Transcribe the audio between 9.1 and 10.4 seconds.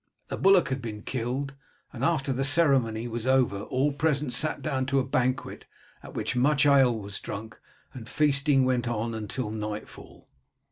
till nightfall.